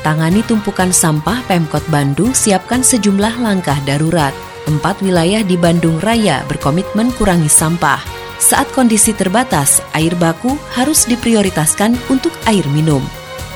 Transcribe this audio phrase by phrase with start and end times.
[0.00, 4.32] Tangani tumpukan sampah Pemkot Bandung siapkan sejumlah langkah darurat.
[4.64, 8.00] Empat wilayah di Bandung Raya berkomitmen kurangi sampah.
[8.40, 13.04] Saat kondisi terbatas, air baku harus diprioritaskan untuk air minum.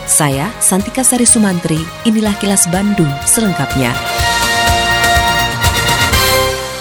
[0.04, 4.13] Saya, Santika Sari Sumantri, inilah kilas Bandung selengkapnya.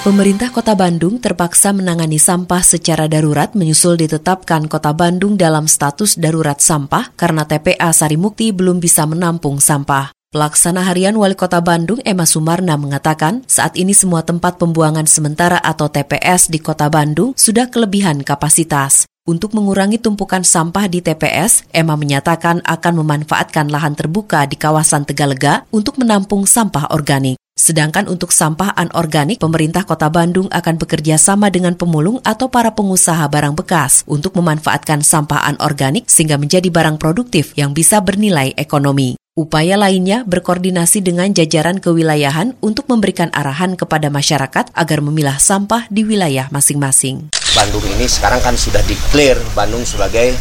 [0.03, 6.59] Pemerintah Kota Bandung terpaksa menangani sampah secara darurat menyusul ditetapkan Kota Bandung dalam status darurat
[6.59, 10.11] sampah karena TPA Sarimukti belum bisa menampung sampah.
[10.27, 15.87] Pelaksana harian Wali Kota Bandung Emma Sumarna mengatakan saat ini semua tempat pembuangan sementara atau
[15.87, 19.07] TPS di Kota Bandung sudah kelebihan kapasitas.
[19.23, 25.63] Untuk mengurangi tumpukan sampah di TPS, Emma menyatakan akan memanfaatkan lahan terbuka di kawasan Tegalega
[25.71, 27.39] untuk menampung sampah organik.
[27.55, 33.23] Sedangkan untuk sampah anorganik, pemerintah kota Bandung akan bekerja sama dengan pemulung atau para pengusaha
[33.31, 39.15] barang bekas untuk memanfaatkan sampah anorganik sehingga menjadi barang produktif yang bisa bernilai ekonomi.
[39.33, 46.05] Upaya lainnya berkoordinasi dengan jajaran kewilayahan untuk memberikan arahan kepada masyarakat agar memilah sampah di
[46.05, 47.33] wilayah masing-masing.
[47.57, 50.37] Bandung ini sekarang kan sudah declare Bandung sebagai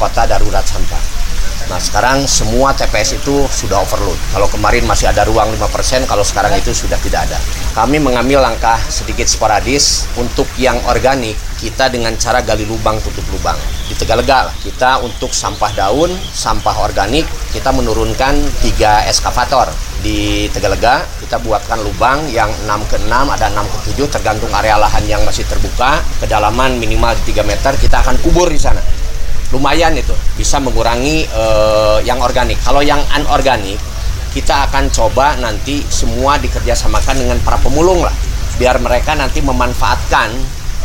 [0.00, 1.21] kota darurat sampah.
[1.72, 4.20] Nah sekarang semua TPS itu sudah overload.
[4.28, 7.40] Kalau kemarin masih ada ruang 5%, kalau sekarang itu sudah tidak ada.
[7.72, 13.56] Kami mengambil langkah sedikit sporadis untuk yang organik, kita dengan cara gali lubang tutup lubang.
[13.88, 17.24] Di Tegalega kita untuk sampah daun, sampah organik,
[17.56, 19.72] kita menurunkan tiga eskavator.
[20.04, 24.76] Di Tegalega kita buatkan lubang yang 6 ke 6, ada 6 ke 7 tergantung area
[24.76, 26.04] lahan yang masih terbuka.
[26.20, 29.01] Kedalaman minimal 3 meter, kita akan kubur di sana
[29.52, 32.56] lumayan itu bisa mengurangi uh, yang organik.
[32.64, 33.78] Kalau yang anorganik
[34.32, 38.16] kita akan coba nanti semua dikerjasamakan dengan para pemulung lah
[38.56, 40.32] biar mereka nanti memanfaatkan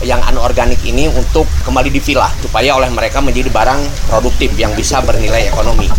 [0.05, 5.49] yang anorganik ini untuk kembali dipilah supaya oleh mereka menjadi barang produktif yang bisa bernilai
[5.49, 5.89] ekonomi.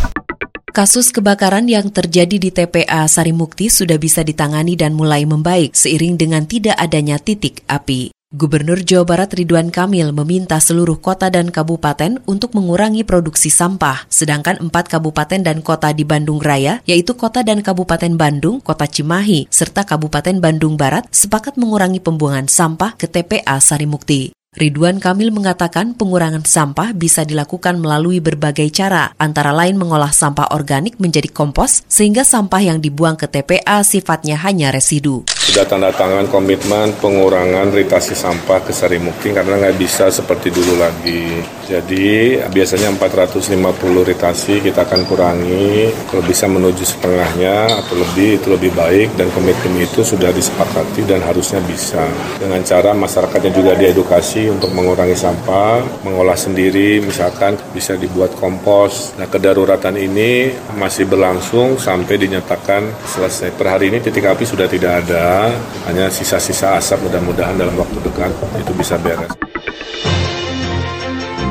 [0.70, 6.46] Kasus kebakaran yang terjadi di TPA Sarimukti sudah bisa ditangani dan mulai membaik seiring dengan
[6.46, 8.17] tidak adanya titik api.
[8.28, 14.60] Gubernur Jawa Barat Ridwan Kamil meminta seluruh kota dan kabupaten untuk mengurangi produksi sampah, sedangkan
[14.68, 19.88] empat kabupaten dan kota di Bandung Raya, yaitu kota dan kabupaten Bandung, kota Cimahi, serta
[19.88, 24.36] kabupaten Bandung Barat, sepakat mengurangi pembuangan sampah ke TPA Sarimukti.
[24.52, 31.00] Ridwan Kamil mengatakan pengurangan sampah bisa dilakukan melalui berbagai cara, antara lain mengolah sampah organik
[31.00, 36.92] menjadi kompos, sehingga sampah yang dibuang ke TPA sifatnya hanya residu sudah tanda tangan komitmen
[37.00, 41.40] pengurangan ritasi sampah ke Sarimukti karena nggak bisa seperti dulu lagi.
[41.64, 43.56] Jadi biasanya 450
[44.04, 49.88] ritasi kita akan kurangi, kalau bisa menuju setengahnya atau lebih itu lebih baik dan komitmen
[49.88, 52.04] itu sudah disepakati dan harusnya bisa.
[52.36, 59.16] Dengan cara masyarakatnya juga diedukasi untuk mengurangi sampah, mengolah sendiri misalkan bisa dibuat kompos.
[59.16, 63.56] Nah kedaruratan ini masih berlangsung sampai dinyatakan selesai.
[63.56, 65.37] Per hari ini titik api sudah tidak ada
[65.86, 69.30] hanya sisa-sisa asap mudah-mudahan dalam waktu dekat itu bisa beres.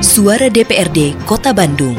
[0.04, 1.98] Suara DPRD Kota Bandung.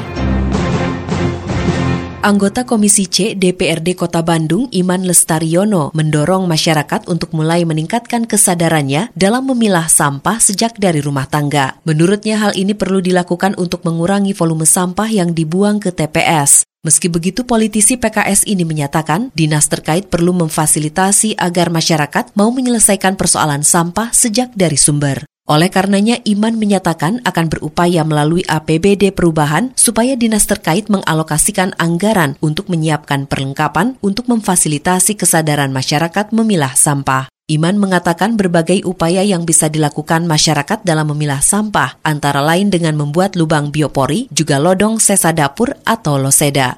[2.19, 9.47] Anggota Komisi C DPRD Kota Bandung Iman Lestariono mendorong masyarakat untuk mulai meningkatkan kesadarannya dalam
[9.47, 11.78] memilah sampah sejak dari rumah tangga.
[11.87, 16.66] Menurutnya hal ini perlu dilakukan untuk mengurangi volume sampah yang dibuang ke TPS.
[16.88, 23.60] Meski begitu, politisi PKS ini menyatakan dinas terkait perlu memfasilitasi agar masyarakat mau menyelesaikan persoalan
[23.60, 25.28] sampah sejak dari sumber.
[25.53, 32.73] Oleh karenanya, Iman menyatakan akan berupaya melalui APBD perubahan supaya dinas terkait mengalokasikan anggaran untuk
[32.73, 37.29] menyiapkan perlengkapan untuk memfasilitasi kesadaran masyarakat memilah sampah.
[37.49, 43.41] Iman mengatakan berbagai upaya yang bisa dilakukan masyarakat dalam memilah sampah, antara lain dengan membuat
[43.41, 46.77] lubang biopori, juga lodong sesa dapur atau loseda.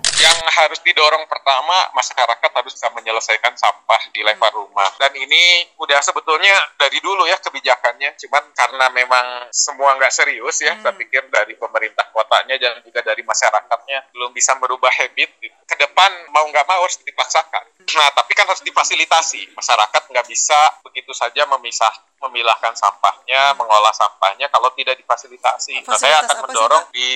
[0.50, 4.91] Harus didorong pertama, masyarakat harus bisa menyelesaikan sampah di lebar rumah.
[4.99, 10.75] Dan ini udah sebetulnya dari dulu ya kebijakannya, cuman karena memang semua nggak serius ya,
[10.75, 10.82] hmm.
[10.82, 15.31] saya pikir dari pemerintah kotanya dan juga dari masyarakatnya belum bisa merubah habit.
[15.64, 19.50] Ke depan mau nggak mau harus dipaksakan Nah, tapi kan harus difasilitasi.
[19.56, 21.91] Masyarakat nggak bisa begitu saja memisah
[22.21, 25.81] memilahkan sampahnya, mengolah sampahnya kalau tidak difasilitasi.
[25.81, 27.11] Fasilitas nah, saya akan mendorong sih, di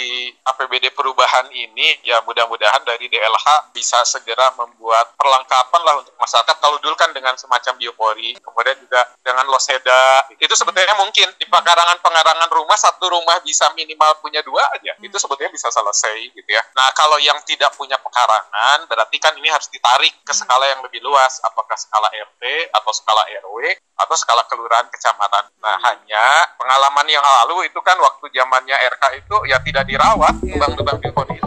[0.49, 6.57] APBD perubahan ini ya mudah-mudahan dari DLH bisa segera membuat perlengkapan lah untuk masyarakat.
[6.57, 12.49] Kalau dulu kan dengan semacam biopori, kemudian juga dengan loseda, itu sebetulnya mungkin di pekarangan-pengarangan
[12.53, 14.97] rumah satu rumah bisa minimal punya dua aja.
[14.97, 15.05] Hmm.
[15.05, 16.65] Itu sebetulnya bisa selesai gitu ya.
[16.73, 20.41] Nah, kalau yang tidak punya pekarangan berarti kan ini harus ditarik ke hmm.
[20.41, 25.45] skala yang lebih luas, apakah skala RT atau skala RW atau skala kelurahan kecamatan.
[25.59, 26.25] Nah, hanya
[26.55, 30.55] pengalaman yang lalu itu kan waktu zamannya RK itu ya tidak dirawat iya.
[30.55, 31.47] lubang-lubang telepon itu.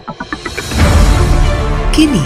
[1.95, 2.25] Kini,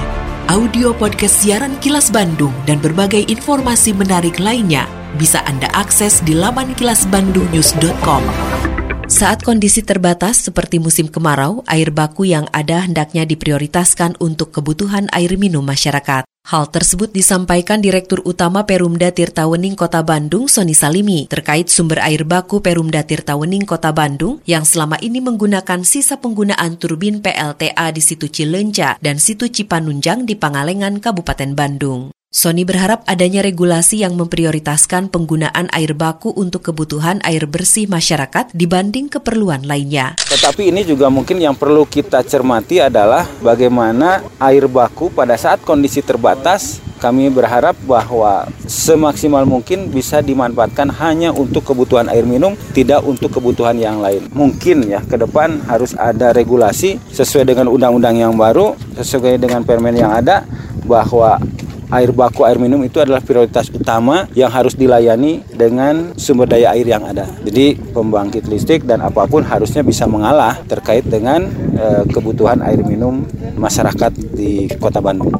[0.52, 6.76] audio podcast siaran Kilas Bandung dan berbagai informasi menarik lainnya bisa Anda akses di laman
[6.76, 8.81] kilasbandungnews.com.
[9.12, 15.36] Saat kondisi terbatas seperti musim kemarau, air baku yang ada hendaknya diprioritaskan untuk kebutuhan air
[15.36, 16.24] minum masyarakat.
[16.48, 22.64] Hal tersebut disampaikan Direktur Utama Perumda Tirtawening Kota Bandung, Soni Salimi, terkait sumber air baku
[22.64, 28.96] Perumda Tirtawening Kota Bandung yang selama ini menggunakan sisa penggunaan turbin PLTA di situ Cilenca
[29.04, 32.16] dan situ Cipanunjang di Pangalengan, Kabupaten Bandung.
[32.32, 39.12] Sony berharap adanya regulasi yang memprioritaskan penggunaan air baku untuk kebutuhan air bersih masyarakat dibanding
[39.12, 40.16] keperluan lainnya.
[40.16, 46.00] Tetapi ini juga mungkin yang perlu kita cermati adalah bagaimana air baku pada saat kondisi
[46.00, 53.36] terbatas kami berharap bahwa semaksimal mungkin bisa dimanfaatkan hanya untuk kebutuhan air minum, tidak untuk
[53.36, 54.32] kebutuhan yang lain.
[54.32, 60.00] Mungkin ya ke depan harus ada regulasi sesuai dengan undang-undang yang baru, sesuai dengan permen
[60.00, 60.48] yang ada
[60.88, 61.42] bahwa
[61.92, 66.88] air baku air minum itu adalah prioritas utama yang harus dilayani dengan sumber daya air
[66.88, 67.28] yang ada.
[67.44, 71.46] Jadi pembangkit listrik dan apa pun harusnya bisa mengalah terkait dengan
[71.76, 73.28] e, kebutuhan air minum
[73.60, 75.36] masyarakat di Kota Bandung.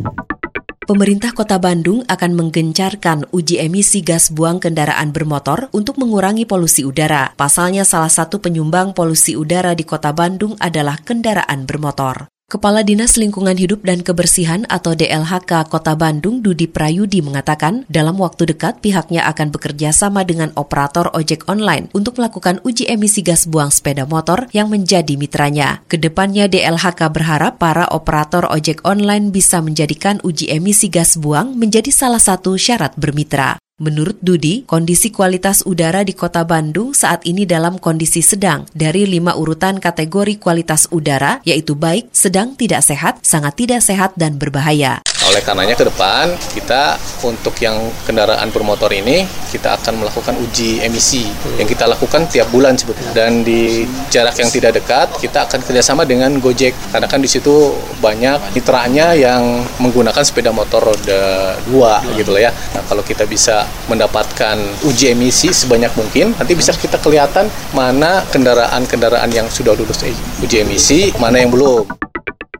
[0.82, 7.32] Pemerintah Kota Bandung akan menggencarkan uji emisi gas buang kendaraan bermotor untuk mengurangi polusi udara.
[7.40, 12.31] Pasalnya salah satu penyumbang polusi udara di Kota Bandung adalah kendaraan bermotor.
[12.52, 18.52] Kepala Dinas Lingkungan Hidup dan Kebersihan atau DLHK Kota Bandung Dudi Prayudi mengatakan dalam waktu
[18.52, 23.72] dekat pihaknya akan bekerja sama dengan operator ojek online untuk melakukan uji emisi gas buang
[23.72, 25.80] sepeda motor yang menjadi mitranya.
[25.88, 31.88] Ke depannya DLHK berharap para operator ojek online bisa menjadikan uji emisi gas buang menjadi
[31.88, 33.64] salah satu syarat bermitra.
[33.82, 39.34] Menurut Dudi, kondisi kualitas udara di kota Bandung saat ini dalam kondisi sedang dari lima
[39.34, 45.02] urutan kategori kualitas udara, yaitu baik, sedang tidak sehat, sangat tidak sehat, dan berbahaya.
[45.30, 47.78] Oleh karenanya ke depan kita untuk yang
[48.10, 49.24] kendaraan bermotor ini
[49.54, 51.30] kita akan melakukan uji emisi
[51.62, 56.04] yang kita lakukan tiap bulan sebetulnya dan di jarak yang tidak dekat kita akan kerjasama
[56.10, 62.34] dengan Gojek karena kan di situ banyak mitranya yang menggunakan sepeda motor roda dua gitu
[62.34, 62.52] loh ya.
[62.74, 64.58] Nah, kalau kita bisa mendapatkan
[64.90, 67.46] uji emisi sebanyak mungkin nanti bisa kita kelihatan
[67.78, 70.02] mana kendaraan-kendaraan yang sudah lulus
[70.42, 72.11] uji emisi mana yang belum.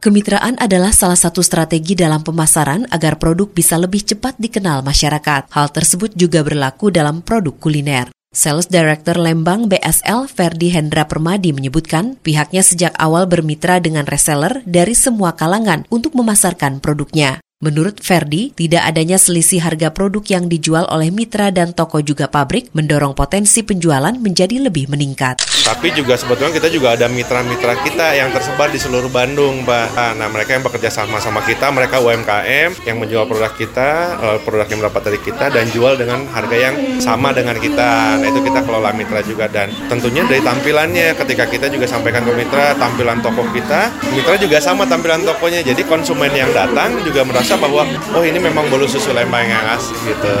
[0.02, 5.46] Kemitraan adalah salah satu strategi dalam pemasaran agar produk bisa lebih cepat dikenal masyarakat.
[5.46, 8.10] Hal tersebut juga berlaku dalam produk kuliner.
[8.34, 14.98] Sales Director Lembang BSL Ferdi Hendra Permadi menyebutkan pihaknya sejak awal bermitra dengan reseller dari
[14.98, 17.38] semua kalangan untuk memasarkan produknya.
[17.62, 22.74] Menurut Ferdi, tidak adanya selisih harga produk yang dijual oleh mitra dan toko juga pabrik
[22.74, 25.38] mendorong potensi penjualan menjadi lebih meningkat.
[25.62, 29.94] Tapi juga sebetulnya kita juga ada mitra-mitra kita yang tersebar di seluruh Bandung, Pak.
[29.94, 34.82] Nah, mereka yang bekerja sama-sama kita, mereka UMKM yang menjual produk kita, eh, produk yang
[34.82, 38.18] mendapat dari kita dan jual dengan harga yang sama dengan kita.
[38.18, 42.34] Nah, itu kita kelola mitra juga dan tentunya dari tampilannya ketika kita juga sampaikan ke
[42.34, 45.62] mitra tampilan toko kita, mitra juga sama tampilan tokonya.
[45.62, 47.84] Jadi konsumen yang datang juga merasa merasa bahwa
[48.16, 50.32] oh ini memang bolu susu Lembang yang asli gitu.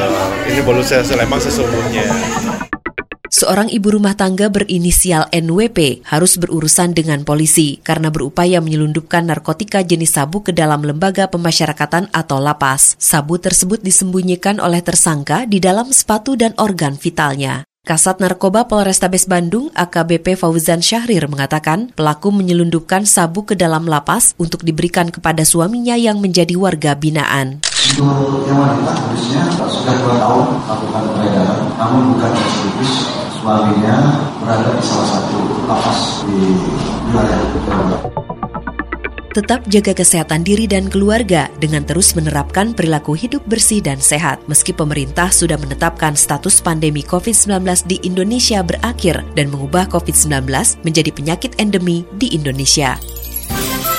[0.48, 2.08] Ini bolu susu Lembang sesungguhnya.
[3.32, 10.14] Seorang ibu rumah tangga berinisial NWP harus berurusan dengan polisi karena berupaya menyelundupkan narkotika jenis
[10.14, 12.94] sabu ke dalam lembaga pemasyarakatan atau lapas.
[13.00, 17.66] Sabu tersebut disembunyikan oleh tersangka di dalam sepatu dan organ vitalnya.
[17.82, 24.62] Kasat Narkoba Polrestabes Bandung AKBP Fauzan Syahrir mengatakan pelaku menyelundupkan sabu ke dalam lapas untuk
[24.62, 27.58] diberikan kepada suaminya yang menjadi warga binaan.
[27.98, 32.90] Untuk yang wanita harusnya sudah dua tahun melakukan peredaran, namun bukan eksklusif
[33.42, 33.96] suaminya
[34.38, 36.38] berada di salah satu lapas di
[37.10, 38.31] wilayah Jawa
[39.32, 44.44] Tetap jaga kesehatan diri dan keluarga dengan terus menerapkan perilaku hidup bersih dan sehat.
[44.44, 50.52] Meski pemerintah sudah menetapkan status pandemi COVID-19 di Indonesia berakhir dan mengubah COVID-19
[50.84, 53.00] menjadi penyakit endemi di Indonesia.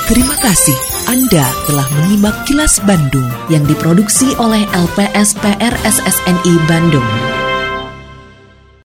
[0.06, 0.78] Terima kasih
[1.10, 7.10] Anda telah menyimak kilas Bandung yang diproduksi oleh LPSPR SSNI Bandung.